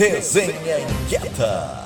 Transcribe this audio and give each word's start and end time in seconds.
Resenha 0.00 0.80
Inquieta. 0.80 1.84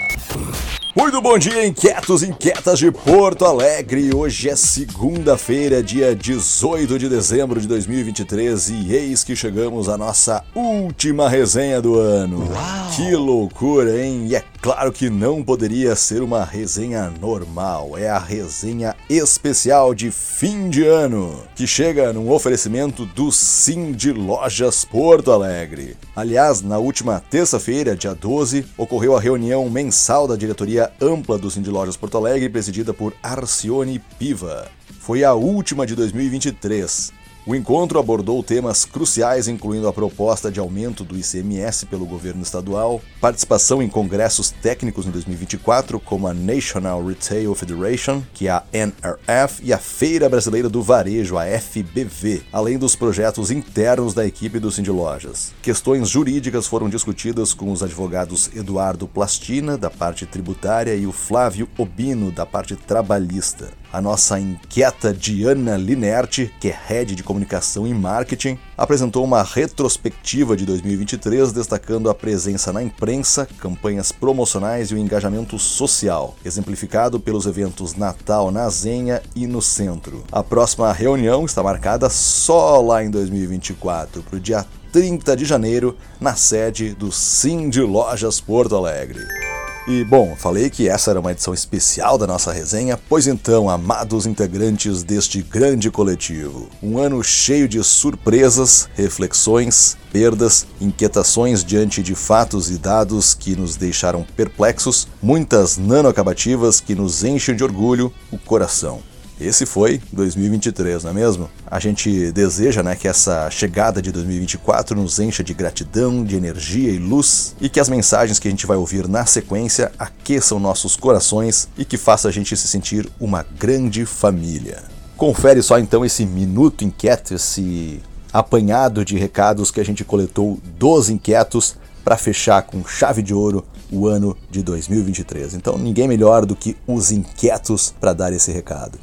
Muito 0.95 1.21
bom 1.21 1.37
dia, 1.37 1.67
inquietos 1.67 2.22
e 2.22 2.29
inquietas 2.29 2.79
de 2.79 2.93
Porto 2.93 3.45
Alegre. 3.45 4.14
Hoje 4.14 4.48
é 4.48 4.54
segunda-feira, 4.54 5.83
dia 5.83 6.14
18 6.14 6.96
de 6.96 7.08
dezembro 7.08 7.61
de 7.61 7.66
2023 7.66 8.69
e 8.69 8.95
eis 8.95 9.24
que 9.24 9.35
chegamos 9.35 9.88
à 9.88 9.98
nossa 9.98 10.45
última 10.54 11.29
resenha 11.29 11.82
do 11.82 11.98
ano. 11.98 12.48
Uau. 12.48 12.90
Que 12.95 13.16
loucura, 13.16 14.00
hein? 14.00 14.27
E 14.29 14.37
é 14.37 14.45
claro 14.65 14.91
que 14.91 15.11
não 15.11 15.45
poderia 15.45 15.95
ser 15.95 16.23
uma 16.23 16.43
resenha 16.43 17.13
normal, 17.21 17.99
é 17.99 18.09
a 18.09 18.19
resenha 18.19 18.96
especial 19.11 19.95
de 19.95 20.11
fim 20.11 20.71
de 20.71 20.87
ano, 20.87 21.39
que 21.55 21.67
chega 21.67 22.14
num 22.14 22.31
oferecimento 22.31 23.05
do 23.05 23.31
Sim 23.31 23.93
de 23.93 24.11
Lojas 24.11 24.82
Porto 24.82 25.31
Alegre. 25.31 25.99
Aliás, 26.17 26.63
na 26.63 26.79
última 26.79 27.21
terça-feira, 27.21 27.95
dia 27.95 28.14
12, 28.14 28.64
ocorreu 28.79 29.14
a 29.14 29.21
reunião 29.21 29.69
mensal 29.69 30.27
da 30.27 30.35
diretoria 30.35 30.91
ampla 30.99 31.36
do 31.36 31.50
Cindy 31.50 31.69
Lojas 31.69 31.99
Porto 31.99 32.17
Alegre, 32.17 32.48
presidida 32.48 32.94
por 32.94 33.12
Arcione 33.22 33.98
Piva. 34.19 34.67
Foi 34.98 35.25
a 35.25 35.34
última 35.34 35.84
de 35.84 35.94
2023 35.94 37.12
o 37.47 37.55
encontro 37.55 37.98
abordou 37.98 38.42
temas 38.42 38.86
cruciais, 38.86 39.48
incluindo 39.48 39.86
a 39.86 39.92
proposta 39.92 40.50
de 40.50 40.58
aumento 40.58 41.05
do 41.05 41.14
ICMS 41.14 41.84
pelo 41.86 42.06
governo 42.06 42.42
estadual, 42.42 43.02
participação 43.20 43.83
em 43.83 43.89
congressos 43.89 44.50
técnicos 44.50 45.06
em 45.06 45.11
2024, 45.11 46.00
como 46.00 46.27
a 46.27 46.33
National 46.33 47.05
Retail 47.05 47.55
Federation, 47.55 48.22
que 48.33 48.48
é 48.48 48.50
a 48.50 48.62
NRF, 48.72 49.62
e 49.62 49.75
a 49.75 49.78
Feira 49.78 50.27
Brasileira 50.27 50.70
do 50.70 50.83
Varejo, 50.83 51.36
a 51.36 51.44
FBV, 51.44 52.44
além 52.50 52.78
dos 52.78 52.97
projetos 52.97 53.50
internos 53.50 54.14
da 54.14 54.24
equipe 54.24 54.58
do 54.58 54.72
Cindy 54.72 54.91
Lojas. 54.91 55.52
Questões 55.61 56.08
jurídicas 56.08 56.66
foram 56.66 56.88
discutidas 56.88 57.52
com 57.52 57.70
os 57.70 57.83
advogados 57.83 58.50
Eduardo 58.56 59.06
Plastina, 59.06 59.77
da 59.77 59.91
parte 59.91 60.24
tributária, 60.24 60.94
e 60.94 61.06
o 61.06 61.12
Flávio 61.12 61.69
Obino, 61.76 62.32
da 62.32 62.47
parte 62.47 62.74
trabalhista 62.74 63.83
a 63.95 64.00
nossa 64.00 64.41
inquieta 64.41 65.14
Diana 65.14 65.77
Linerti, 65.77 66.53
que 66.59 66.69
é 66.69 66.78
head 66.89 67.14
de 67.14 67.23
comunicação 67.23 67.87
e 67.87 67.95
marketing, 67.95 68.59
apresentou 68.77 69.23
uma 69.23 69.41
retrospectiva 69.45 70.56
de 70.56 70.67
2023 70.67 71.53
destacando 71.53 72.11
a 72.11 72.15
presença 72.15 72.72
na 72.72 72.83
imprensa, 72.83 73.47
campanhas 73.61 74.11
promocionais 74.11 74.91
e 74.91 74.95
o 74.95 74.98
engajamento 74.98 75.61
social, 75.61 76.34
exemplificado 76.45 77.20
pelos 77.20 77.47
eventos 77.47 77.95
Natal 77.95 78.50
na 78.50 78.69
Zenha 78.69 79.22
e 79.37 79.47
no 79.47 79.62
Centro. 79.62 80.25
A 80.33 80.42
próxima 80.42 80.92
reunião 80.92 81.45
está 81.45 81.62
marcada 81.62 82.11
só 82.11 82.81
lá 82.81 83.05
em 83.05 83.11
2024, 83.11 84.25
para 84.25 84.37
o 84.37 84.41
dia 84.41 84.67
30 84.91 85.37
de 85.37 85.45
janeiro, 85.45 85.97
na 86.20 86.34
sede 86.34 86.95
do 86.95 87.12
Sim 87.12 87.70
de 87.70 87.81
Lojas 87.81 88.41
Porto 88.41 88.75
Alegre. 88.75 89.44
E 89.86 90.02
bom, 90.02 90.34
falei 90.34 90.70
que 90.70 90.88
essa 90.88 91.10
era 91.10 91.20
uma 91.20 91.32
edição 91.32 91.52
especial 91.52 92.16
da 92.16 92.27
nossa 92.27 92.50
resenha, 92.50 92.98
pois 93.06 93.27
então, 93.27 93.68
amados 93.68 94.24
integrantes 94.24 95.02
deste 95.02 95.42
grande 95.42 95.91
coletivo, 95.91 96.70
um 96.82 96.96
ano 96.96 97.22
cheio 97.22 97.68
de 97.68 97.84
surpresas, 97.84 98.88
reflexões, 98.94 99.94
perdas, 100.10 100.66
inquietações 100.80 101.62
diante 101.62 102.02
de 102.02 102.14
fatos 102.14 102.70
e 102.70 102.78
dados 102.78 103.34
que 103.34 103.54
nos 103.54 103.76
deixaram 103.76 104.24
perplexos, 104.34 105.06
muitas 105.22 105.76
nanoacabativas 105.76 106.80
que 106.80 106.94
nos 106.94 107.22
enchem 107.22 107.54
de 107.54 107.62
orgulho 107.62 108.10
o 108.32 108.38
coração. 108.38 109.02
Esse 109.40 109.66
foi 109.66 110.00
2023, 110.12 111.02
não 111.02 111.10
é 111.10 111.14
mesmo? 111.14 111.50
A 111.66 111.80
gente 111.80 112.30
deseja 112.30 112.82
né, 112.82 112.94
que 112.94 113.08
essa 113.08 113.50
chegada 113.50 114.00
de 114.00 114.12
2024 114.12 114.96
nos 114.96 115.18
encha 115.18 115.42
de 115.42 115.52
gratidão, 115.52 116.22
de 116.22 116.36
energia 116.36 116.91
e 116.91 116.98
luz 116.98 117.56
e 117.60 117.68
que 117.68 117.80
as 117.80 117.88
mensagens 117.88 118.38
que 118.38 118.46
a 118.46 118.50
gente 118.50 118.66
vai 118.66 118.76
ouvir 118.76 119.08
na 119.08 119.26
sequência 119.26 119.91
aqueçam 119.98 120.60
nossos 120.60 120.94
corações 120.96 121.68
e 121.76 121.84
que 121.84 121.96
faça 121.96 122.28
a 122.28 122.30
gente 122.30 122.56
se 122.56 122.68
sentir 122.68 123.10
uma 123.18 123.44
grande 123.58 124.06
família. 124.06 124.82
Confere 125.16 125.62
só 125.62 125.78
então 125.78 126.04
esse 126.04 126.25
minuto 126.25 126.84
inquieto, 126.84 127.34
esse 127.34 128.00
apanhado 128.32 129.04
de 129.04 129.16
recados 129.16 129.70
que 129.70 129.80
a 129.80 129.84
gente 129.84 130.04
coletou 130.04 130.60
dos 130.78 131.09
inquietos 131.09 131.76
para 132.04 132.16
fechar 132.16 132.62
com 132.62 132.84
chave 132.84 133.22
de 133.22 133.32
ouro 133.32 133.64
o 133.91 134.06
ano 134.06 134.36
de 134.50 134.62
2023. 134.62 135.54
Então, 135.54 135.78
ninguém 135.78 136.06
melhor 136.06 136.44
do 136.44 136.54
que 136.54 136.76
os 136.86 137.10
inquietos 137.10 137.94
para 138.00 138.12
dar 138.12 138.32
esse 138.32 138.53
recado. 138.53 138.98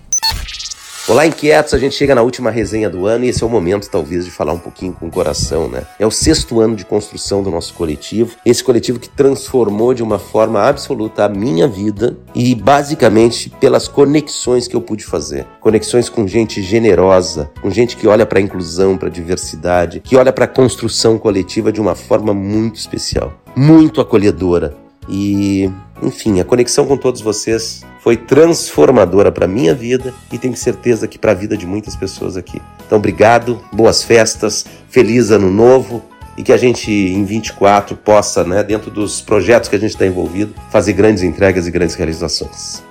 Olá, 1.08 1.26
inquietos! 1.26 1.74
A 1.74 1.80
gente 1.80 1.96
chega 1.96 2.14
na 2.14 2.22
última 2.22 2.52
resenha 2.52 2.88
do 2.88 3.08
ano 3.08 3.26
e 3.26 3.30
esse 3.30 3.44
é 3.44 3.46
o 3.46 3.50
momento, 3.50 3.90
talvez, 3.90 4.24
de 4.24 4.30
falar 4.30 4.54
um 4.54 4.60
pouquinho 4.60 4.94
com 4.94 5.08
o 5.08 5.12
coração, 5.12 5.68
né? 5.68 5.82
É 5.98 6.06
o 6.06 6.12
sexto 6.12 6.62
ano 6.62 6.76
de 6.76 6.86
construção 6.86 7.42
do 7.42 7.50
nosso 7.50 7.74
coletivo, 7.74 8.38
esse 8.46 8.64
coletivo 8.64 9.00
que 9.00 9.10
transformou 9.10 9.96
de 9.96 10.04
uma 10.04 10.20
forma 10.20 10.62
absoluta 10.62 11.26
a 11.26 11.30
minha 11.30 11.68
vida 11.68 12.16
e, 12.36 12.54
basicamente, 12.54 13.50
pelas 13.60 13.88
conexões 13.88 14.68
que 14.68 14.76
eu 14.76 14.82
pude 14.82 15.04
fazer. 15.04 15.48
Conexões 15.60 16.08
com 16.08 16.28
gente 16.28 16.62
generosa, 16.62 17.50
com 17.62 17.72
gente 17.72 17.98
que 17.98 18.08
olha 18.08 18.26
para 18.26 18.38
a 18.38 18.42
inclusão, 18.42 18.96
para 18.96 19.08
a 19.08 19.12
diversidade, 19.12 20.02
que 20.02 20.16
olha 20.16 20.32
para 20.32 20.46
a 20.46 20.48
construção 20.48 21.18
coletiva 21.18 21.72
de 21.72 21.82
uma 21.82 21.96
forma 21.96 22.32
muito 22.32 22.76
especial, 22.76 23.34
muito 23.56 24.02
acolhedora. 24.02 24.81
E, 25.10 25.70
enfim, 26.02 26.40
a 26.40 26.46
conexão 26.46 26.86
com 26.86 26.98
todos 26.98 27.22
vocês 27.22 27.84
foi 28.02 28.18
transformadora 28.18 29.32
para 29.32 29.48
minha 29.48 29.74
vida 29.74 30.14
e 30.32 30.38
tenho 30.38 30.56
certeza 30.56 31.08
que 31.08 31.20
para 31.20 31.32
a 31.32 31.36
vida 31.36 31.56
de 31.56 31.66
muitas 31.66 31.96
pessoas 31.96 32.36
aqui. 32.36 32.62
Então, 32.86 32.98
obrigado, 32.98 33.62
boas 33.72 34.04
festas, 34.04 34.66
feliz 34.90 35.32
ano 35.32 35.52
novo 35.52 36.04
e 36.38 36.44
que 36.44 36.52
a 36.52 36.58
gente 36.58 36.92
em 36.92 37.24
24 37.26 37.96
possa, 37.98 38.44
né, 38.44 38.64
dentro 38.64 38.90
dos 38.90 39.22
projetos 39.22 39.70
que 39.70 39.76
a 39.76 39.80
gente 39.80 39.92
está 39.92 40.06
envolvido, 40.06 40.54
fazer 40.72 40.94
grandes 40.94 41.24
entregas 41.24 41.68
e 41.68 41.72
grandes 41.72 41.96
realizações. 41.96 42.82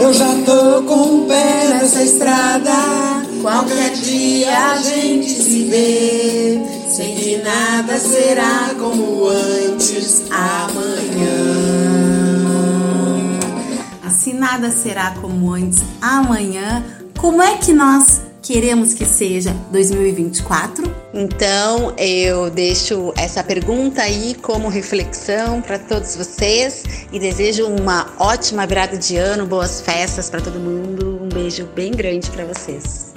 Eu 0.00 0.12
já 0.12 0.34
tô 0.46 0.82
com 0.82 1.24
o 1.24 1.26
pé 1.26 1.68
nessa 1.68 2.02
estrada, 2.02 2.72
qualquer 3.42 3.92
dia 3.92 4.72
a 4.72 4.76
gente 4.76 5.30
se 5.30 5.64
vê. 5.64 6.73
Sei 6.94 7.12
que 7.16 7.36
nada 7.38 7.98
será 7.98 8.72
como 8.78 9.26
antes 9.26 10.30
amanhã. 10.30 11.40
Assim 14.00 14.32
nada 14.32 14.70
será 14.70 15.10
como 15.20 15.52
antes 15.52 15.82
amanhã. 16.00 16.84
Como 17.18 17.42
é 17.42 17.56
que 17.56 17.72
nós 17.72 18.20
queremos 18.40 18.94
que 18.94 19.04
seja 19.04 19.50
2024? 19.72 20.84
Então, 21.12 21.92
eu 21.98 22.48
deixo 22.48 23.12
essa 23.16 23.42
pergunta 23.42 24.00
aí 24.00 24.36
como 24.40 24.68
reflexão 24.68 25.60
para 25.60 25.80
todos 25.80 26.14
vocês 26.14 26.84
e 27.10 27.18
desejo 27.18 27.66
uma 27.66 28.06
ótima 28.20 28.64
virada 28.68 28.96
de 28.96 29.16
ano, 29.16 29.46
boas 29.46 29.80
festas 29.80 30.30
para 30.30 30.40
todo 30.40 30.60
mundo. 30.60 31.18
Um 31.20 31.28
beijo 31.28 31.66
bem 31.74 31.90
grande 31.90 32.30
para 32.30 32.44
vocês. 32.44 33.13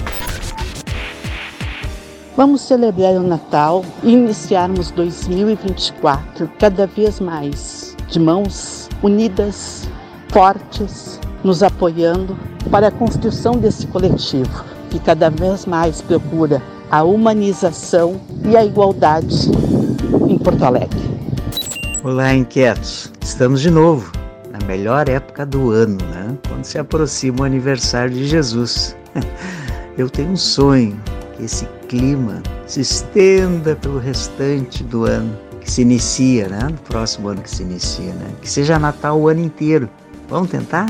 Vamos 2.37 2.61
celebrar 2.61 3.15
o 3.15 3.23
Natal 3.23 3.83
e 4.03 4.11
iniciarmos 4.11 4.91
2024 4.91 6.47
cada 6.59 6.85
vez 6.85 7.19
mais 7.19 7.95
de 8.07 8.19
mãos 8.19 8.87
unidas, 9.01 9.89
fortes, 10.29 11.19
nos 11.43 11.63
apoiando 11.63 12.37
para 12.69 12.89
a 12.89 12.91
construção 12.91 13.53
desse 13.53 13.87
coletivo 13.87 14.63
que 14.91 14.99
cada 14.99 15.31
vez 15.31 15.65
mais 15.65 15.99
procura 15.99 16.61
a 16.91 17.01
humanização 17.01 18.21
e 18.47 18.55
a 18.55 18.63
igualdade 18.63 19.49
em 20.29 20.37
Porto 20.37 20.63
Alegre. 20.63 21.09
Olá, 22.03 22.35
inquietos! 22.35 23.11
Estamos 23.19 23.61
de 23.61 23.71
novo 23.71 24.11
na 24.51 24.63
melhor 24.67 25.09
época 25.09 25.43
do 25.43 25.71
ano, 25.71 25.97
né? 26.05 26.37
Quando 26.47 26.65
se 26.65 26.77
aproxima 26.77 27.41
o 27.41 27.43
aniversário 27.45 28.13
de 28.13 28.27
Jesus. 28.27 28.95
Eu 29.97 30.07
tenho 30.07 30.29
um 30.29 30.37
sonho 30.37 31.01
que 31.37 31.45
esse 31.45 31.65
clima 31.87 32.41
se 32.65 32.81
estenda 32.81 33.75
pelo 33.75 33.99
restante 33.99 34.83
do 34.83 35.05
ano 35.05 35.37
que 35.61 35.69
se 35.69 35.81
inicia, 35.83 36.49
né? 36.49 36.59
No 36.63 36.77
próximo 36.77 37.29
ano 37.29 37.41
que 37.41 37.49
se 37.49 37.61
inicia, 37.61 38.13
né? 38.13 38.33
Que 38.41 38.49
seja 38.49 38.79
Natal 38.79 39.19
o 39.19 39.27
ano 39.27 39.41
inteiro. 39.41 39.87
Vamos 40.27 40.49
tentar? 40.49 40.87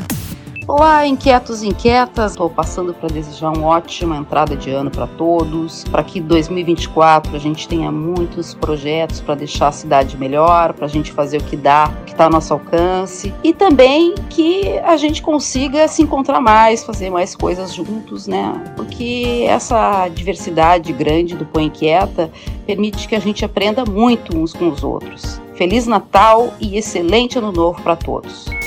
Olá, 0.67 1.07
inquietos 1.07 1.63
e 1.63 1.67
inquietas. 1.69 2.31
Estou 2.31 2.49
passando 2.49 2.93
para 2.93 3.07
desejar 3.07 3.51
uma 3.51 3.67
ótima 3.67 4.17
entrada 4.17 4.53
de 4.53 4.69
ano 4.69 4.91
para 4.91 5.07
todos, 5.07 5.85
para 5.85 6.03
que 6.03 6.19
2024 6.19 7.33
a 7.33 7.39
gente 7.39 7.65
tenha 7.69 7.89
muitos 7.89 8.53
projetos 8.53 9.21
para 9.21 9.35
deixar 9.35 9.69
a 9.69 9.71
cidade 9.71 10.17
melhor, 10.17 10.73
para 10.73 10.85
a 10.85 10.89
gente 10.89 11.09
fazer 11.13 11.37
o 11.37 11.43
que 11.45 11.55
dá, 11.55 11.89
o 12.01 12.03
que 12.03 12.11
está 12.11 12.25
ao 12.25 12.29
nosso 12.29 12.51
alcance, 12.51 13.33
e 13.41 13.53
também 13.53 14.13
que 14.29 14.77
a 14.79 14.97
gente 14.97 15.21
consiga 15.21 15.87
se 15.87 16.01
encontrar 16.01 16.41
mais, 16.41 16.83
fazer 16.83 17.09
mais 17.09 17.33
coisas 17.33 17.73
juntos, 17.73 18.27
né? 18.27 18.73
Porque 18.75 19.45
essa 19.47 20.09
diversidade 20.09 20.91
grande 20.91 21.33
do 21.33 21.45
Põe 21.45 21.67
Inquieta 21.67 22.29
permite 22.65 23.07
que 23.07 23.15
a 23.15 23.21
gente 23.21 23.45
aprenda 23.45 23.85
muito 23.85 24.37
uns 24.37 24.51
com 24.51 24.67
os 24.67 24.83
outros. 24.83 25.41
Feliz 25.55 25.87
Natal 25.87 26.53
e 26.59 26.77
excelente 26.77 27.37
Ano 27.37 27.53
Novo 27.53 27.81
para 27.81 27.95
todos! 27.95 28.57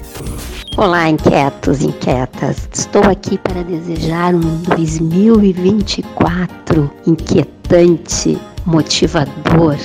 Olá, 0.76 1.08
inquietos, 1.11 1.82
inquietas. 1.82 2.69
Estou 2.72 3.02
aqui 3.02 3.37
para 3.37 3.64
desejar 3.64 4.32
um 4.34 4.62
2024 4.62 6.90
inquietante, 7.06 8.38
motivador, 8.64 9.76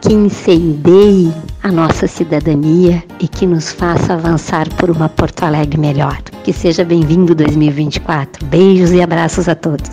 que 0.00 0.14
incendeie 0.14 1.34
a 1.62 1.70
nossa 1.72 2.06
cidadania 2.06 3.02
e 3.20 3.26
que 3.26 3.46
nos 3.46 3.72
faça 3.72 4.14
avançar 4.14 4.68
por 4.76 4.90
uma 4.90 5.08
Porto 5.08 5.42
Alegre 5.42 5.76
melhor. 5.78 6.22
Que 6.44 6.52
seja 6.52 6.84
bem-vindo 6.84 7.34
2024. 7.34 8.46
Beijos 8.46 8.92
e 8.92 9.02
abraços 9.02 9.48
a 9.48 9.56
todos. 9.56 9.90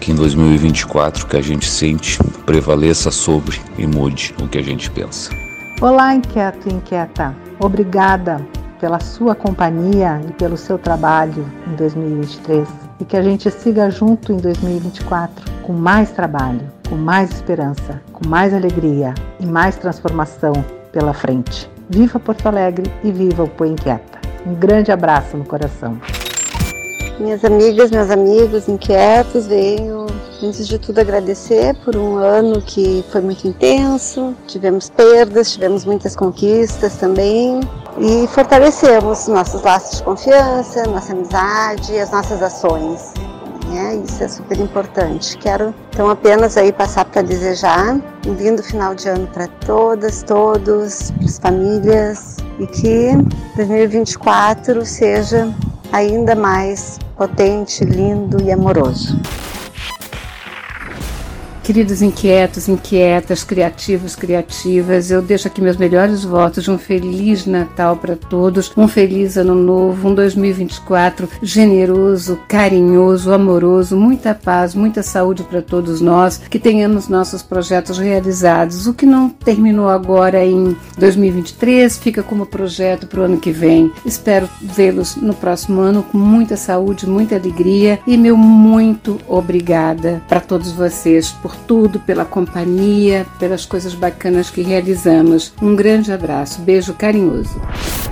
Que 0.00 0.10
em 0.10 0.14
2024 0.14 1.26
que 1.26 1.36
a 1.36 1.42
gente 1.42 1.66
sente 1.66 2.18
prevaleça 2.46 3.10
sobre 3.10 3.60
e 3.78 3.86
mude 3.86 4.34
o 4.42 4.48
que 4.48 4.56
a 4.58 4.62
gente 4.62 4.90
pensa. 4.90 5.30
Olá, 5.80 6.14
inquieto 6.14 6.68
e 6.68 6.72
inquieta. 6.72 7.36
Obrigada 7.60 8.44
pela 8.80 9.00
sua 9.00 9.34
companhia 9.34 10.20
e 10.28 10.32
pelo 10.32 10.56
seu 10.56 10.78
trabalho 10.78 11.46
em 11.66 11.74
2023 11.74 12.68
e 13.00 13.04
que 13.04 13.16
a 13.16 13.22
gente 13.22 13.50
siga 13.50 13.90
junto 13.90 14.32
em 14.32 14.36
2024 14.36 15.52
com 15.62 15.72
mais 15.72 16.10
trabalho, 16.10 16.60
com 16.88 16.96
mais 16.96 17.30
esperança, 17.30 18.00
com 18.12 18.28
mais 18.28 18.52
alegria 18.52 19.14
e 19.40 19.46
mais 19.46 19.76
transformação 19.76 20.52
pela 20.92 21.12
frente. 21.12 21.70
Viva 21.88 22.18
Porto 22.18 22.46
Alegre 22.46 22.90
e 23.02 23.10
viva 23.10 23.44
o 23.44 23.48
Põe 23.48 23.70
Inquieta. 23.70 24.18
Um 24.46 24.54
grande 24.54 24.92
abraço 24.92 25.36
no 25.36 25.44
coração. 25.44 25.98
Minhas 27.18 27.44
amigas, 27.44 27.90
meus 27.90 28.10
amigos 28.10 28.68
inquietos, 28.68 29.46
venho 29.46 30.03
antes 30.42 30.66
de 30.66 30.78
tudo 30.78 31.00
agradecer 31.00 31.74
por 31.84 31.96
um 31.96 32.16
ano 32.16 32.60
que 32.60 33.04
foi 33.10 33.20
muito 33.20 33.46
intenso. 33.46 34.34
Tivemos 34.46 34.90
perdas, 34.90 35.52
tivemos 35.52 35.84
muitas 35.84 36.16
conquistas 36.16 36.96
também 36.96 37.60
e 37.98 38.26
fortalecemos 38.28 39.28
nossos 39.28 39.62
laços 39.62 39.98
de 39.98 40.04
confiança, 40.04 40.84
nossa 40.84 41.12
amizade, 41.12 41.98
as 41.98 42.10
nossas 42.10 42.42
ações. 42.42 43.12
É, 43.72 43.96
isso 43.96 44.22
é 44.22 44.28
super 44.28 44.58
importante. 44.60 45.36
Quero 45.38 45.74
então 45.90 46.08
apenas 46.08 46.56
aí 46.56 46.72
passar 46.72 47.04
para 47.06 47.22
desejar 47.22 47.96
um 48.26 48.34
lindo 48.34 48.62
final 48.62 48.94
de 48.94 49.08
ano 49.08 49.26
para 49.28 49.48
todas, 49.48 50.22
todos, 50.22 51.10
para 51.12 51.24
as 51.24 51.38
famílias 51.38 52.36
e 52.58 52.66
que 52.66 53.10
2024 53.56 54.84
seja 54.84 55.52
ainda 55.92 56.34
mais 56.34 56.98
potente, 57.16 57.84
lindo 57.84 58.42
e 58.42 58.52
amoroso. 58.52 59.18
Queridos 61.64 62.02
inquietos, 62.02 62.68
inquietas, 62.68 63.42
criativos, 63.42 64.14
criativas, 64.14 65.10
eu 65.10 65.22
deixo 65.22 65.48
aqui 65.48 65.62
meus 65.62 65.78
melhores 65.78 66.22
votos 66.22 66.64
de 66.64 66.70
um 66.70 66.76
feliz 66.76 67.46
Natal 67.46 67.96
para 67.96 68.14
todos, 68.14 68.70
um 68.76 68.86
feliz 68.86 69.38
ano 69.38 69.54
novo, 69.54 70.10
um 70.10 70.14
2024 70.14 71.26
generoso, 71.42 72.38
carinhoso, 72.46 73.32
amoroso, 73.32 73.96
muita 73.96 74.34
paz, 74.34 74.74
muita 74.74 75.02
saúde 75.02 75.42
para 75.42 75.62
todos 75.62 76.02
nós, 76.02 76.36
que 76.36 76.58
tenhamos 76.58 77.08
nossos 77.08 77.42
projetos 77.42 77.96
realizados. 77.96 78.86
O 78.86 78.92
que 78.92 79.06
não 79.06 79.30
terminou 79.30 79.88
agora 79.88 80.44
em 80.44 80.76
2023 80.98 81.96
fica 81.96 82.22
como 82.22 82.44
projeto 82.44 83.06
para 83.06 83.20
o 83.20 83.24
ano 83.24 83.38
que 83.38 83.50
vem. 83.50 83.90
Espero 84.04 84.50
vê-los 84.60 85.16
no 85.16 85.32
próximo 85.32 85.80
ano 85.80 86.02
com 86.02 86.18
muita 86.18 86.58
saúde, 86.58 87.08
muita 87.08 87.36
alegria 87.36 87.98
e 88.06 88.18
meu 88.18 88.36
muito 88.36 89.18
obrigada 89.26 90.22
para 90.28 90.40
todos 90.40 90.70
vocês 90.70 91.30
por 91.30 91.53
tudo, 91.66 91.98
pela 92.00 92.24
companhia, 92.24 93.26
pelas 93.38 93.64
coisas 93.64 93.94
bacanas 93.94 94.50
que 94.50 94.62
realizamos. 94.62 95.52
Um 95.62 95.74
grande 95.74 96.12
abraço, 96.12 96.60
beijo 96.60 96.94
carinhoso. 96.94 97.60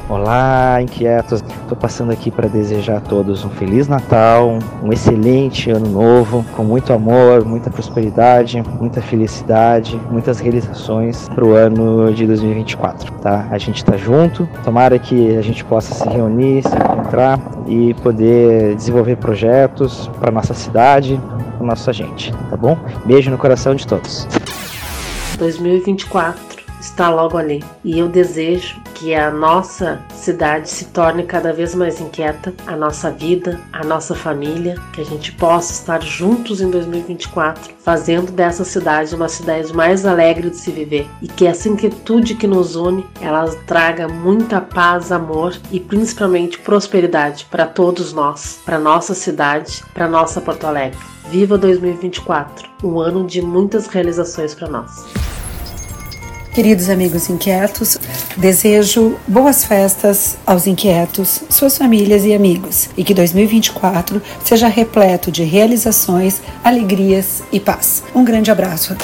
Olá, 0.09 0.83
inquietos. 0.83 1.43
Estou 1.63 1.77
passando 1.77 2.13
aqui 2.13 2.31
para 2.31 2.49
desejar 2.49 2.99
a 2.99 3.01
todos 3.01 3.45
um 3.45 3.51
feliz 3.51 3.89
Natal, 3.89 4.59
um 4.83 4.93
excelente 4.93 5.71
ano 5.71 5.89
novo, 5.89 6.45
com 6.55 6.65
muito 6.65 6.93
amor, 6.93 7.45
muita 7.45 7.71
prosperidade, 7.71 8.63
muita 8.79 9.01
felicidade, 9.01 9.99
muitas 10.11 10.39
realizações 10.39 11.29
para 11.31 11.45
o 11.45 11.55
ano 11.55 12.13
de 12.13 12.27
2024, 12.27 13.13
tá? 13.23 13.47
A 13.51 13.59
gente 13.59 13.77
está 13.77 13.97
junto. 13.97 14.47
Tomara 14.65 14.99
que 14.99 15.37
a 15.37 15.43
gente 15.43 15.65
possa 15.65 15.95
se 15.95 16.09
reunir, 16.09 16.63
se 16.63 16.75
encontrar 16.75 17.41
e 17.67 17.95
poder 17.95 18.75
desenvolver 18.75 19.17
projetos 19.17 20.11
para 20.21 20.31
nossa 20.31 20.53
cidade, 20.53 21.19
para 21.63 21.67
nossa 21.67 21.93
gente, 21.93 22.33
tá 22.51 22.57
bom? 22.57 22.77
Beijo 23.07 23.31
no 23.31 23.39
coração 23.39 23.75
de 23.75 23.87
todos. 23.87 24.27
2024 25.39 26.52
está 26.83 27.09
logo 27.09 27.39
ali 27.39 27.65
e 27.85 27.99
eu 27.99 28.09
desejo 28.09 28.81
que 28.95 29.15
a 29.15 29.31
nossa 29.31 30.03
cidade 30.13 30.69
se 30.69 30.87
torne 30.87 31.23
cada 31.23 31.53
vez 31.53 31.75
mais 31.75 32.01
inquieta, 32.01 32.53
a 32.67 32.77
nossa 32.77 33.11
vida, 33.11 33.59
a 33.73 33.85
nossa 33.85 34.15
família, 34.15 34.75
que 34.93 35.01
a 35.01 35.05
gente 35.05 35.33
possa 35.33 35.73
estar 35.73 36.03
juntos 36.03 36.61
em 36.61 36.71
2024, 36.71 37.73
fazendo 37.79 38.33
dessa 38.33 38.65
cidade 38.65 39.15
uma 39.15 39.29
cidade 39.29 39.73
mais 39.73 40.05
alegre 40.05 40.51
de 40.51 40.57
se 40.57 40.71
viver 40.71 41.09
e 41.21 41.29
que 41.29 41.47
essa 41.47 41.69
inquietude 41.69 42.35
que 42.35 42.47
nos 42.47 42.75
une, 42.75 43.07
ela 43.21 43.47
traga 43.67 44.09
muita 44.09 44.61
paz, 44.61 45.13
amor 45.13 45.57
e 45.71 45.79
principalmente 45.79 46.59
prosperidade 46.59 47.47
para 47.51 47.67
todos 47.67 48.13
nós, 48.13 48.61
para 48.65 48.79
nossa 48.79 49.15
cidade, 49.15 49.85
para 49.95 50.09
nossa 50.09 50.41
Porto 50.41 50.67
Alegre. 50.67 50.99
Viva 51.31 51.57
2024, 51.57 52.69
um 52.83 52.99
ano 52.99 53.25
de 53.25 53.41
muitas 53.41 53.87
realizações 53.87 54.55
para 54.55 54.69
nós. 54.69 55.22
Queridos 56.53 56.91
amigos 56.91 57.31
inquietos, 57.31 57.97
desejo 58.37 59.19
boas 59.27 59.65
festas 59.65 60.37
aos 60.45 60.67
inquietos, 60.67 61.43
suas 61.49 61.79
famílias 61.79 62.27
e 62.27 62.35
amigos, 62.35 62.91
e 62.95 63.03
que 63.03 63.15
2024 63.15 64.21
seja 64.45 64.69
repleto 64.69 65.33
de 65.33 65.45
realizações, 65.45 66.43
alegrias 66.63 67.43
e 67.51 67.59
paz. 67.59 68.03
Um 68.15 68.23
grande 68.23 68.51
abraço. 68.51 68.95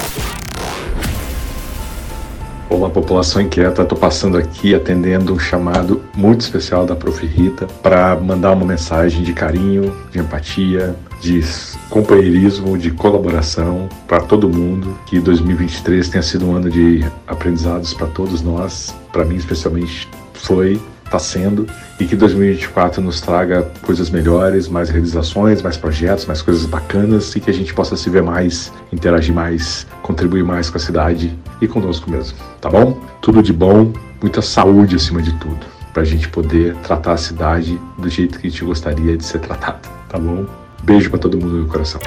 Olá, 2.70 2.90
população 2.90 3.40
inquieta. 3.40 3.80
Estou 3.80 3.96
passando 3.96 4.36
aqui 4.36 4.74
atendendo 4.74 5.32
um 5.32 5.38
chamado 5.38 6.02
muito 6.14 6.42
especial 6.42 6.84
da 6.84 6.94
Prof. 6.94 7.24
Rita 7.24 7.66
para 7.82 8.14
mandar 8.16 8.52
uma 8.52 8.66
mensagem 8.66 9.22
de 9.22 9.32
carinho, 9.32 9.96
de 10.12 10.18
empatia, 10.18 10.94
de 11.18 11.40
companheirismo, 11.88 12.76
de 12.76 12.90
colaboração 12.90 13.88
para 14.06 14.20
todo 14.20 14.50
mundo. 14.50 14.98
Que 15.06 15.18
2023 15.18 16.10
tenha 16.10 16.22
sido 16.22 16.46
um 16.46 16.56
ano 16.56 16.68
de 16.68 17.02
aprendizados 17.26 17.94
para 17.94 18.06
todos 18.08 18.42
nós. 18.42 18.94
Para 19.10 19.24
mim, 19.24 19.36
especialmente, 19.36 20.06
foi, 20.34 20.78
está 21.08 21.18
sendo. 21.18 21.66
E 21.98 22.06
que 22.06 22.14
2024 22.14 23.02
nos 23.02 23.20
traga 23.20 23.62
coisas 23.82 24.08
melhores, 24.08 24.68
mais 24.68 24.88
realizações, 24.88 25.60
mais 25.60 25.76
projetos, 25.76 26.26
mais 26.26 26.40
coisas 26.40 26.64
bacanas 26.64 27.34
e 27.34 27.40
que 27.40 27.50
a 27.50 27.54
gente 27.54 27.74
possa 27.74 27.96
se 27.96 28.08
ver 28.08 28.22
mais, 28.22 28.72
interagir 28.92 29.34
mais, 29.34 29.86
contribuir 30.02 30.44
mais 30.44 30.70
com 30.70 30.76
a 30.76 30.80
cidade 30.80 31.36
e 31.60 31.66
conosco 31.66 32.08
mesmo. 32.10 32.38
Tá 32.60 32.70
bom? 32.70 33.00
Tudo 33.20 33.42
de 33.42 33.52
bom, 33.52 33.92
muita 34.22 34.40
saúde 34.40 34.96
acima 34.96 35.20
de 35.20 35.32
tudo. 35.38 35.66
Para 35.92 36.02
a 36.02 36.06
gente 36.06 36.28
poder 36.28 36.76
tratar 36.76 37.14
a 37.14 37.16
cidade 37.16 37.80
do 37.98 38.08
jeito 38.08 38.38
que 38.38 38.46
a 38.46 38.50
gente 38.50 38.64
gostaria 38.64 39.16
de 39.16 39.24
ser 39.24 39.40
tratado. 39.40 39.88
Tá 40.08 40.18
bom? 40.18 40.46
Beijo 40.84 41.10
para 41.10 41.18
todo 41.18 41.36
mundo 41.36 41.54
no 41.54 41.66
coração. 41.66 42.00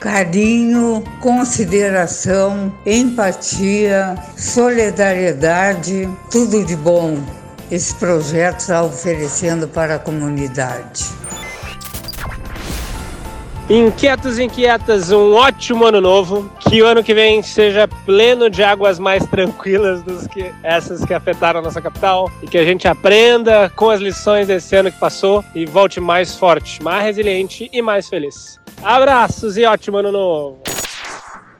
Carinho, 0.00 1.02
consideração, 1.20 2.72
empatia, 2.84 4.16
solidariedade, 4.36 6.08
tudo 6.28 6.64
de 6.64 6.74
bom 6.74 7.22
esse 7.70 7.94
projeto 7.94 8.60
está 8.60 8.82
oferecendo 8.82 9.66
para 9.68 9.96
a 9.96 9.98
comunidade. 9.98 11.22
Inquietos 13.70 14.38
e 14.38 14.44
inquietas, 14.44 15.10
um 15.10 15.34
ótimo 15.34 15.86
ano 15.86 16.00
novo. 16.00 16.50
Que 16.60 16.82
o 16.82 16.86
ano 16.86 17.02
que 17.02 17.14
vem 17.14 17.42
seja 17.42 17.88
pleno 17.88 18.50
de 18.50 18.62
águas 18.62 18.98
mais 18.98 19.24
tranquilas 19.26 20.02
do 20.02 20.28
que 20.28 20.52
essas 20.62 21.04
que 21.04 21.14
afetaram 21.14 21.60
a 21.60 21.62
nossa 21.62 21.80
capital. 21.80 22.30
E 22.42 22.46
que 22.46 22.58
a 22.58 22.64
gente 22.64 22.88
aprenda 22.88 23.70
com 23.70 23.88
as 23.88 24.00
lições 24.00 24.48
desse 24.48 24.74
ano 24.76 24.90
que 24.90 24.98
passou 24.98 25.44
e 25.54 25.64
volte 25.64 26.00
mais 26.00 26.34
forte, 26.34 26.82
mais 26.82 27.04
resiliente 27.04 27.70
e 27.72 27.80
mais 27.80 28.08
feliz. 28.08 28.60
Abraços 28.82 29.56
e 29.56 29.64
ótimo 29.64 29.98
ano 29.98 30.12
novo! 30.12 30.71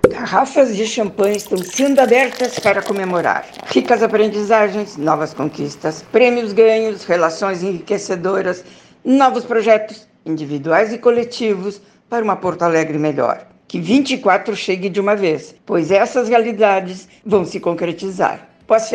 Garrafas 0.08 0.76
de 0.76 0.86
champanhe 0.86 1.36
estão 1.36 1.58
sendo 1.58 2.00
abertas 2.00 2.58
para 2.58 2.82
comemorar. 2.82 3.46
Ricas 3.66 4.02
aprendizagens, 4.02 4.96
novas 4.96 5.32
conquistas, 5.32 6.04
prêmios 6.12 6.52
ganhos, 6.52 7.04
relações 7.04 7.62
enriquecedoras, 7.62 8.64
novos 9.04 9.44
projetos 9.44 10.06
individuais 10.26 10.92
e 10.92 10.98
coletivos 10.98 11.80
para 12.08 12.24
uma 12.24 12.36
Porto 12.36 12.62
Alegre 12.62 12.98
melhor. 12.98 13.46
Que 13.66 13.80
24 13.80 14.54
chegue 14.54 14.88
de 14.90 15.00
uma 15.00 15.16
vez, 15.16 15.54
pois 15.64 15.90
essas 15.90 16.28
realidades 16.28 17.08
vão 17.24 17.44
se 17.44 17.58
concretizar. 17.58 18.48
Boas 18.66 18.90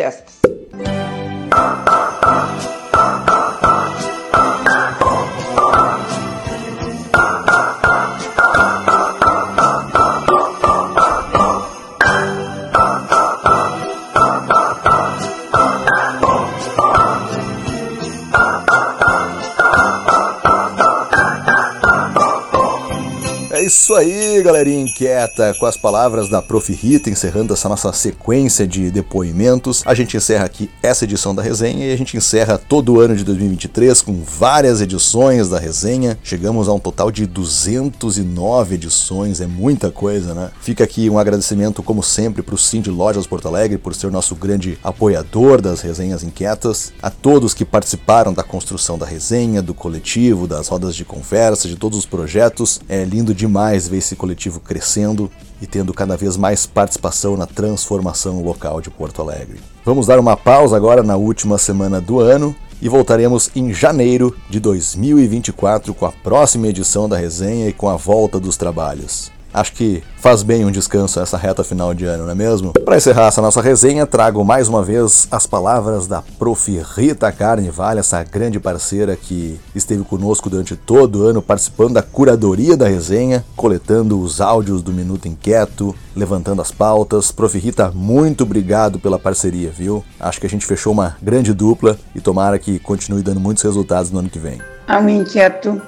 isso 23.88 23.94
aí, 23.94 24.27
galerinha 24.42 24.80
inquieta. 24.80 25.54
Com 25.58 25.66
as 25.66 25.76
palavras 25.76 26.28
da 26.28 26.40
Prof. 26.40 26.72
Rita, 26.72 27.10
encerrando 27.10 27.52
essa 27.52 27.68
nossa 27.68 27.92
sequência 27.92 28.66
de 28.66 28.90
depoimentos, 28.90 29.82
a 29.84 29.94
gente 29.94 30.16
encerra 30.16 30.44
aqui 30.44 30.70
essa 30.82 31.04
edição 31.04 31.34
da 31.34 31.42
resenha 31.42 31.86
e 31.86 31.92
a 31.92 31.96
gente 31.96 32.16
encerra 32.16 32.56
todo 32.56 32.94
o 32.94 33.00
ano 33.00 33.16
de 33.16 33.24
2023 33.24 34.00
com 34.00 34.22
várias 34.22 34.80
edições 34.80 35.48
da 35.48 35.58
resenha. 35.58 36.16
Chegamos 36.22 36.68
a 36.68 36.72
um 36.72 36.78
total 36.78 37.10
de 37.10 37.26
209 37.26 38.76
edições, 38.76 39.40
é 39.40 39.46
muita 39.46 39.90
coisa, 39.90 40.34
né? 40.34 40.50
Fica 40.60 40.84
aqui 40.84 41.10
um 41.10 41.18
agradecimento, 41.18 41.82
como 41.82 42.02
sempre, 42.02 42.42
para 42.42 42.54
o 42.54 42.58
Cindy 42.58 42.90
Lojas 42.90 43.26
Porto 43.26 43.48
Alegre 43.48 43.76
por 43.76 43.94
ser 43.94 44.10
nosso 44.10 44.34
grande 44.36 44.78
apoiador 44.84 45.60
das 45.60 45.80
resenhas 45.80 46.22
inquietas, 46.22 46.92
a 47.02 47.10
todos 47.10 47.54
que 47.54 47.64
participaram 47.64 48.32
da 48.32 48.42
construção 48.42 48.96
da 48.96 49.04
resenha, 49.04 49.60
do 49.60 49.74
coletivo, 49.74 50.46
das 50.46 50.68
rodas 50.68 50.94
de 50.94 51.04
conversa, 51.04 51.68
de 51.68 51.76
todos 51.76 51.98
os 51.98 52.06
projetos. 52.06 52.80
É 52.88 53.04
lindo 53.04 53.34
demais 53.34 53.88
ver 53.88 53.98
esse 53.98 54.14
coletivo 54.14 54.27
crescendo 54.60 55.30
e 55.60 55.66
tendo 55.66 55.92
cada 55.92 56.16
vez 56.16 56.36
mais 56.36 56.66
participação 56.66 57.36
na 57.36 57.46
transformação 57.46 58.42
local 58.42 58.80
de 58.80 58.90
Porto 58.90 59.22
Alegre. 59.22 59.60
Vamos 59.84 60.06
dar 60.06 60.18
uma 60.18 60.36
pausa 60.36 60.76
agora 60.76 61.02
na 61.02 61.16
última 61.16 61.58
semana 61.58 62.00
do 62.00 62.20
ano 62.20 62.54
e 62.80 62.88
voltaremos 62.88 63.50
em 63.56 63.72
janeiro 63.72 64.36
de 64.48 64.60
2024 64.60 65.92
com 65.94 66.06
a 66.06 66.12
próxima 66.12 66.68
edição 66.68 67.08
da 67.08 67.16
resenha 67.16 67.68
e 67.68 67.72
com 67.72 67.88
a 67.88 67.96
volta 67.96 68.38
dos 68.38 68.56
trabalhos. 68.56 69.37
Acho 69.52 69.72
que 69.72 70.02
faz 70.18 70.42
bem 70.42 70.64
um 70.64 70.70
descanso 70.70 71.20
essa 71.20 71.36
reta 71.36 71.64
final 71.64 71.94
de 71.94 72.04
ano, 72.04 72.24
não 72.24 72.30
é 72.30 72.34
mesmo? 72.34 72.72
Para 72.84 72.96
encerrar 72.96 73.28
essa 73.28 73.40
nossa 73.40 73.62
resenha, 73.62 74.06
trago 74.06 74.44
mais 74.44 74.68
uma 74.68 74.82
vez 74.82 75.26
as 75.30 75.46
palavras 75.46 76.06
da 76.06 76.22
Prof. 76.38 76.82
Rita 76.94 77.30
Carnevale, 77.32 78.00
essa 78.00 78.22
grande 78.22 78.60
parceira 78.60 79.16
que 79.16 79.58
esteve 79.74 80.04
conosco 80.04 80.50
durante 80.50 80.76
todo 80.76 81.20
o 81.20 81.26
ano, 81.26 81.40
participando 81.40 81.94
da 81.94 82.02
curadoria 82.02 82.76
da 82.76 82.86
resenha, 82.88 83.44
coletando 83.56 84.20
os 84.20 84.40
áudios 84.40 84.82
do 84.82 84.92
Minuto 84.92 85.28
Inquieto, 85.28 85.94
levantando 86.14 86.60
as 86.60 86.70
pautas. 86.70 87.30
Prof. 87.32 87.58
Rita, 87.58 87.90
muito 87.94 88.44
obrigado 88.44 88.98
pela 88.98 89.18
parceria, 89.18 89.70
viu? 89.70 90.04
Acho 90.20 90.40
que 90.40 90.46
a 90.46 90.50
gente 90.50 90.66
fechou 90.66 90.92
uma 90.92 91.16
grande 91.22 91.54
dupla 91.54 91.98
e 92.14 92.20
tomara 92.20 92.58
que 92.58 92.78
continue 92.78 93.22
dando 93.22 93.40
muitos 93.40 93.62
resultados 93.62 94.10
no 94.10 94.18
ano 94.18 94.28
que 94.28 94.38
vem. 94.38 94.60
Ao 94.86 95.06
inquieto, 95.08 95.80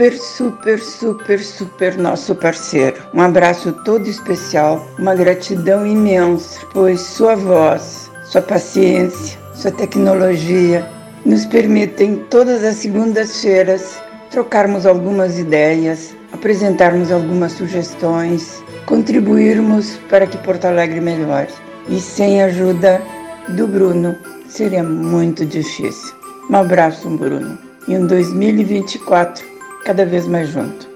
super, 0.00 0.18
super, 0.18 0.80
super, 0.80 1.38
super 1.38 1.98
nosso 1.98 2.34
parceiro. 2.34 2.96
Um 3.12 3.20
abraço 3.20 3.70
todo 3.84 4.08
especial, 4.08 4.86
uma 4.98 5.14
gratidão 5.14 5.86
imensa, 5.86 6.60
pois 6.72 7.00
sua 7.00 7.36
voz, 7.36 8.10
sua 8.24 8.40
paciência, 8.40 9.38
sua 9.54 9.70
tecnologia 9.70 10.88
nos 11.26 11.44
permitem 11.44 12.16
todas 12.30 12.64
as 12.64 12.76
segundas-feiras 12.76 14.00
trocarmos 14.30 14.86
algumas 14.86 15.38
ideias, 15.38 16.16
apresentarmos 16.32 17.12
algumas 17.12 17.52
sugestões, 17.52 18.62
contribuirmos 18.86 19.98
para 20.08 20.26
que 20.26 20.38
Porto 20.38 20.64
Alegre 20.64 21.00
melhore. 21.00 21.52
E 21.88 22.00
sem 22.00 22.40
a 22.40 22.46
ajuda 22.46 23.02
do 23.48 23.66
Bruno 23.66 24.16
seria 24.48 24.82
muito 24.82 25.44
difícil. 25.44 26.14
Um 26.48 26.56
abraço, 26.56 27.06
Bruno 27.10 27.58
e 27.88 27.96
um 27.96 28.06
2024 28.06 29.49
cada 29.84 30.04
vez 30.04 30.26
mais 30.26 30.48
junto. 30.48 30.90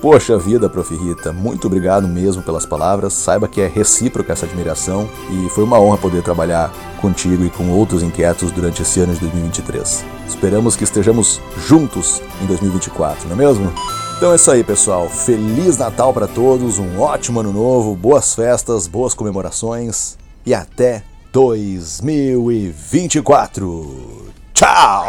Poxa 0.00 0.38
vida, 0.38 0.68
Prof. 0.68 0.96
Rita, 0.96 1.30
muito 1.30 1.66
obrigado 1.66 2.08
mesmo 2.08 2.42
pelas 2.42 2.64
palavras. 2.64 3.12
Saiba 3.12 3.46
que 3.46 3.60
é 3.60 3.66
recíproca 3.66 4.32
essa 4.32 4.46
admiração 4.46 5.06
e 5.30 5.50
foi 5.50 5.62
uma 5.62 5.78
honra 5.78 5.98
poder 5.98 6.22
trabalhar 6.22 6.72
contigo 7.02 7.44
e 7.44 7.50
com 7.50 7.68
outros 7.70 8.02
inquietos 8.02 8.50
durante 8.50 8.80
esse 8.80 8.98
ano 9.00 9.12
de 9.12 9.20
2023. 9.20 10.02
Esperamos 10.26 10.74
que 10.74 10.84
estejamos 10.84 11.38
juntos 11.58 12.22
em 12.42 12.46
2024, 12.46 13.28
não 13.28 13.34
é 13.34 13.38
mesmo? 13.38 13.70
Então 14.16 14.32
é 14.32 14.36
isso 14.36 14.50
aí, 14.50 14.64
pessoal. 14.64 15.06
Feliz 15.08 15.76
Natal 15.76 16.14
para 16.14 16.26
todos, 16.26 16.78
um 16.78 16.98
ótimo 16.98 17.40
ano 17.40 17.52
novo, 17.52 17.94
boas 17.94 18.34
festas, 18.34 18.86
boas 18.86 19.12
comemorações 19.12 20.16
e 20.46 20.54
até 20.54 21.02
2024. 21.32 24.32
Tchau! 24.54 25.04